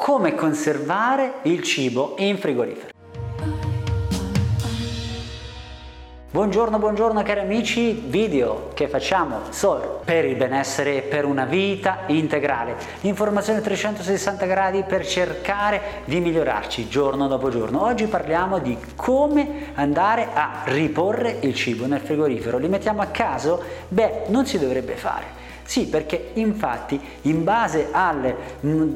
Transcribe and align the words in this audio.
come 0.00 0.34
conservare 0.34 1.40
il 1.42 1.62
cibo 1.62 2.14
in 2.16 2.38
frigorifero. 2.38 2.99
Buongiorno, 6.32 6.78
buongiorno 6.78 7.24
cari 7.24 7.40
amici, 7.40 8.04
video 8.06 8.70
che 8.72 8.86
facciamo 8.86 9.40
solo 9.48 10.00
per 10.04 10.24
il 10.24 10.36
benessere 10.36 10.98
e 10.98 11.02
per 11.02 11.24
una 11.24 11.44
vita 11.44 12.02
integrale. 12.06 12.76
Informazione 13.00 13.60
360 13.60 14.46
gradi 14.46 14.84
per 14.84 15.04
cercare 15.04 16.04
di 16.04 16.20
migliorarci 16.20 16.86
giorno 16.86 17.26
dopo 17.26 17.48
giorno. 17.48 17.82
Oggi 17.82 18.06
parliamo 18.06 18.60
di 18.60 18.78
come 18.94 19.72
andare 19.74 20.28
a 20.32 20.62
riporre 20.66 21.38
il 21.40 21.52
cibo 21.52 21.86
nel 21.86 21.98
frigorifero. 21.98 22.58
Li 22.58 22.68
mettiamo 22.68 23.02
a 23.02 23.06
caso? 23.06 23.60
Beh, 23.88 24.26
non 24.28 24.46
si 24.46 24.56
dovrebbe 24.56 24.94
fare 24.94 25.40
sì, 25.70 25.86
perché 25.86 26.30
infatti 26.32 27.00
in 27.22 27.44
base 27.44 27.90
alla 27.92 28.34
mm, 28.66 28.92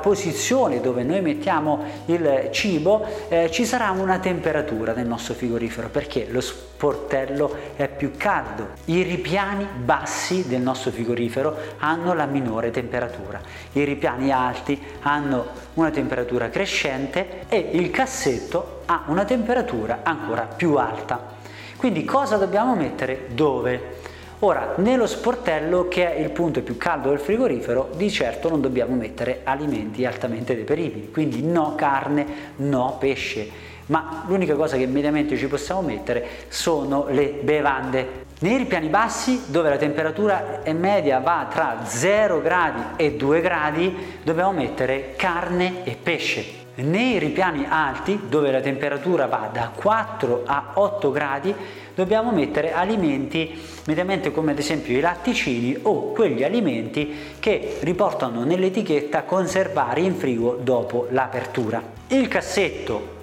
posizione 0.00 0.80
dove 0.80 1.02
noi 1.02 1.20
mettiamo 1.20 1.82
il 2.04 2.50
cibo 2.52 3.04
eh, 3.28 3.50
ci 3.50 3.64
sarà 3.64 3.90
una 3.90 4.20
temperatura 4.20 4.92
nel 4.92 5.08
nostro 5.08 5.34
frigorifero 5.34 5.88
perché 5.88 6.28
lo 6.30 6.40
sportello 6.48 7.54
è 7.76 7.88
più 7.88 8.12
caldo. 8.16 8.68
I 8.86 9.02
ripiani 9.02 9.66
bassi 9.84 10.46
del 10.46 10.60
nostro 10.60 10.92
frigorifero 10.92 11.56
hanno 11.78 12.14
la 12.14 12.26
minore 12.26 12.70
temperatura, 12.70 13.40
i 13.72 13.82
ripiani 13.84 14.30
alti 14.30 14.80
hanno 15.02 15.46
una 15.74 15.90
temperatura 15.90 16.48
crescente 16.48 17.44
e 17.48 17.70
il 17.72 17.90
cassetto 17.90 18.82
ha 18.86 19.04
una 19.08 19.24
temperatura 19.24 20.00
ancora 20.04 20.42
più 20.42 20.76
alta. 20.76 21.36
Quindi 21.76 22.04
cosa 22.04 22.36
dobbiamo 22.36 22.74
mettere 22.74 23.26
dove? 23.34 23.96
Ora, 24.40 24.74
nello 24.76 25.08
sportello, 25.08 25.88
che 25.88 26.14
è 26.14 26.20
il 26.20 26.30
punto 26.30 26.62
più 26.62 26.76
caldo 26.76 27.08
del 27.08 27.18
frigorifero, 27.18 27.90
di 27.96 28.08
certo 28.08 28.48
non 28.48 28.60
dobbiamo 28.60 28.94
mettere 28.94 29.40
alimenti 29.42 30.04
altamente 30.04 30.54
deperibili, 30.54 31.10
quindi 31.10 31.42
no 31.42 31.74
carne, 31.74 32.52
no 32.56 32.96
pesce, 33.00 33.66
ma 33.88 34.24
l'unica 34.26 34.54
cosa 34.54 34.76
che 34.76 34.86
mediamente 34.86 35.36
ci 35.36 35.46
possiamo 35.46 35.82
mettere 35.82 36.26
sono 36.48 37.06
le 37.08 37.38
bevande. 37.42 38.26
Nei 38.40 38.56
ripiani 38.56 38.88
bassi, 38.88 39.44
dove 39.46 39.68
la 39.68 39.76
temperatura 39.76 40.60
media 40.72 41.18
va 41.18 41.46
tra 41.50 41.78
0 41.84 42.40
gradi 42.40 42.82
e 42.96 43.14
2 43.14 43.40
gradi, 43.40 43.96
dobbiamo 44.22 44.52
mettere 44.52 45.14
carne 45.16 45.84
e 45.84 45.96
pesce. 46.00 46.56
Nei 46.76 47.18
ripiani 47.18 47.66
alti, 47.68 48.26
dove 48.28 48.52
la 48.52 48.60
temperatura 48.60 49.26
va 49.26 49.50
da 49.52 49.72
4 49.74 50.42
a 50.46 50.70
8 50.74 51.10
gradi, 51.10 51.52
dobbiamo 51.92 52.30
mettere 52.30 52.72
alimenti 52.72 53.60
mediamente 53.86 54.30
come 54.30 54.52
ad 54.52 54.58
esempio 54.60 54.96
i 54.96 55.00
latticini 55.00 55.76
o 55.82 56.12
quegli 56.12 56.44
alimenti 56.44 57.34
che 57.40 57.78
riportano 57.80 58.44
nell'etichetta 58.44 59.24
conservare 59.24 60.02
in 60.02 60.14
frigo 60.14 60.56
dopo 60.62 61.08
l'apertura. 61.10 61.82
Il 62.06 62.28
cassetto 62.28 63.16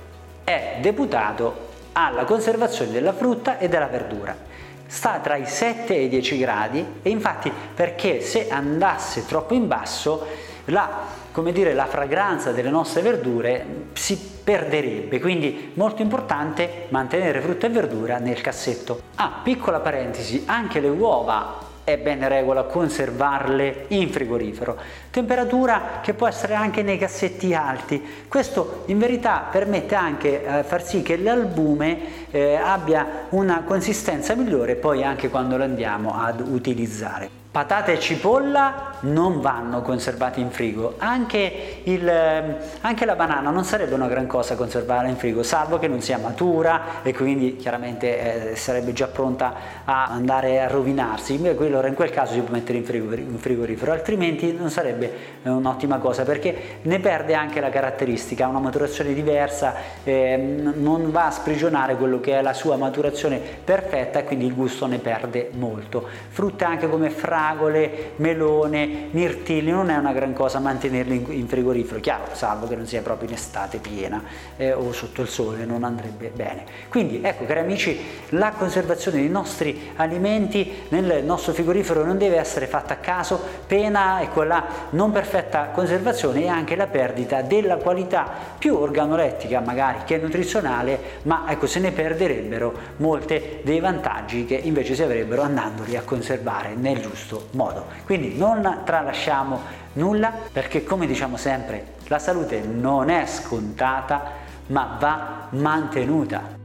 è 0.45 0.77
deputato 0.79 1.73
alla 1.91 2.23
conservazione 2.23 2.91
della 2.91 3.11
frutta 3.11 3.57
e 3.57 3.67
della 3.67 3.87
verdura 3.87 4.53
sta 4.87 5.19
tra 5.19 5.35
i 5.35 5.45
7 5.45 5.93
e 5.95 6.03
i 6.03 6.09
10 6.09 6.37
gradi 6.37 6.85
e 7.01 7.09
infatti 7.09 7.51
perché 7.73 8.21
se 8.21 8.49
andasse 8.49 9.25
troppo 9.25 9.53
in 9.53 9.67
basso 9.67 10.25
la 10.65 11.23
come 11.35 11.51
dire, 11.51 11.73
la 11.73 11.85
fragranza 11.85 12.53
delle 12.53 12.69
nostre 12.69 13.01
verdure 13.01 13.87
si 13.91 14.17
perderebbe, 14.41 15.19
quindi 15.19 15.71
molto 15.73 16.01
importante 16.01 16.85
mantenere 16.89 17.41
frutta 17.41 17.67
e 17.67 17.69
verdura 17.71 18.19
nel 18.19 18.39
cassetto. 18.39 19.01
Ah, 19.15 19.41
piccola 19.43 19.81
parentesi, 19.81 20.43
anche 20.45 20.79
le 20.79 20.87
uova 20.87 21.57
è 21.85 21.97
bene 21.97 22.27
regola 22.27 22.63
conservarle 22.63 23.85
in 23.89 24.09
frigorifero. 24.09 24.75
Temperatura 25.11 25.99
che 26.01 26.13
può 26.13 26.27
essere 26.27 26.55
anche 26.55 26.81
nei 26.81 26.97
cassetti 26.97 27.53
alti. 27.53 28.25
Questo 28.27 28.83
in 28.87 28.97
verità 28.97 29.47
permette 29.49 29.95
anche 29.95 30.43
eh, 30.43 30.63
far 30.63 30.83
sì 30.83 31.01
che 31.03 31.15
l'albume 31.15 32.29
eh, 32.31 32.55
abbia 32.55 33.27
una 33.29 33.63
consistenza 33.63 34.35
migliore 34.35 34.75
poi 34.75 35.03
anche 35.03 35.29
quando 35.29 35.55
lo 35.55 35.63
andiamo 35.63 36.19
ad 36.19 36.41
utilizzare. 36.45 37.44
Patate 37.55 37.93
e 37.93 37.99
cipolla 38.01 38.95
non 39.05 39.39
vanno 39.39 39.81
conservati 39.81 40.41
in 40.41 40.51
frigo, 40.51 40.95
anche, 40.97 41.79
il, 41.83 42.05
ehm, 42.05 42.55
anche, 42.81 43.05
la 43.05 43.15
banana 43.15 43.49
non 43.49 43.63
sarebbe 43.63 43.93
una 43.93 44.07
gran 44.07 44.27
cosa 44.27 44.55
conservarla 44.55 45.07
in 45.07 45.15
frigo, 45.15 45.41
salvo 45.41 45.79
che 45.79 45.87
non 45.87 46.01
sia 46.01 46.17
matura 46.17 47.01
e 47.01 47.13
quindi 47.13 47.55
chiaramente 47.55 48.51
eh, 48.51 48.55
sarebbe 48.57 48.91
già 48.91 49.07
pronta 49.07 49.53
a 49.85 50.07
andare 50.07 50.61
a 50.61 50.67
rovinarsi, 50.67 51.39
allora 51.57 51.87
in 51.87 51.93
quel 51.93 52.09
caso 52.09 52.33
si 52.33 52.41
può 52.41 52.53
mettere 52.53 52.77
in, 52.77 52.83
frigo, 52.83 53.13
in 53.13 53.37
frigorifero, 53.37 53.93
altrimenti 53.93 54.51
non 54.53 54.69
sarebbe 54.69 55.13
eh, 55.43 55.49
un'ottima 55.49 55.97
cosa 55.99 56.23
perché 56.23 56.79
ne 56.81 56.99
perde 56.99 57.35
anche 57.35 57.61
la 57.61 57.69
caratteristica, 57.69 58.45
ha 58.45 58.49
una 58.49 58.59
maturazione 58.59 59.13
diversa, 59.13 59.75
eh, 60.03 60.35
non 60.35 61.09
va 61.09 61.27
a 61.27 61.31
sprigionare 61.31 61.95
quello 61.95 62.19
che 62.19 62.37
è 62.37 62.41
la 62.41 62.53
sua 62.53 62.75
maturazione 62.75 63.39
perfetta 63.63 64.19
e 64.19 64.23
quindi 64.25 64.45
il 64.45 64.53
gusto 64.53 64.87
ne 64.87 64.97
perde 64.97 65.51
molto. 65.53 66.05
Frutte 66.29 66.65
anche 66.65 66.89
come 66.89 67.09
fragole, 67.09 67.43
fragole, 67.45 68.13
melone, 68.15 69.09
mirtilli, 69.11 69.69
non 69.69 69.91
è 69.91 69.97
una 69.97 70.13
gran 70.13 70.33
cosa 70.33 70.57
mantenerli 70.57 71.37
in 71.37 71.47
frigorifero, 71.47 71.99
chiaro, 71.99 72.23
salvo 72.31 72.67
che 72.67 72.75
non 72.75 72.87
sia 72.87 73.03
proprio 73.03 73.29
in 73.29 73.35
estate 73.35 73.77
piena 73.77 74.23
eh, 74.57 74.73
o 74.73 74.91
sotto 74.91 75.21
il 75.21 75.27
sole, 75.27 75.63
non 75.65 75.83
andrebbe 75.83 76.31
bene. 76.33 76.63
Quindi 76.89 77.21
ecco 77.21 77.45
cari 77.45 77.59
amici, 77.59 77.99
la 78.29 78.51
conservazione 78.57 79.19
dei 79.19 79.29
nostri 79.29 79.91
alimenti 79.95 80.85
nel 80.89 81.23
nostro 81.23 81.53
frigorifero 81.53 82.03
non 82.03 82.17
deve 82.17 82.37
essere 82.37 82.65
fatta 82.65 82.95
a 82.95 82.97
caso, 82.97 83.39
pena 83.67 84.19
è 84.19 84.29
quella 84.29 84.65
non 84.91 85.11
perfetta 85.11 85.69
conservazione 85.71 86.43
e 86.43 86.47
anche 86.47 86.75
la 86.75 86.87
perdita 86.87 87.41
della 87.41 87.75
qualità 87.75 88.27
più 88.57 88.75
organolettica 88.75 89.59
magari 89.59 89.99
che 90.05 90.17
nutrizionale, 90.17 90.99
ma 91.23 91.45
ecco 91.47 91.67
se 91.67 91.79
ne 91.79 91.91
perderebbero 91.91 92.73
molte 92.97 93.59
dei 93.63 93.79
vantaggi 93.79 94.45
che 94.45 94.55
invece 94.55 94.95
si 94.95 95.03
avrebbero 95.03 95.43
andandoli 95.43 95.95
a 95.95 96.01
conservare 96.01 96.73
nel 96.75 97.01
giusto 97.01 97.34
giusto 97.35 97.47
modo. 97.51 97.85
Quindi 98.05 98.37
non 98.37 98.81
tralasciamo 98.83 99.61
nulla 99.93 100.31
perché 100.51 100.83
come 100.83 101.07
diciamo 101.07 101.37
sempre 101.37 101.93
la 102.07 102.19
salute 102.19 102.61
non 102.61 103.09
è 103.09 103.25
scontata 103.25 104.43
ma 104.67 104.97
va 104.99 105.47
mantenuta. 105.51 106.63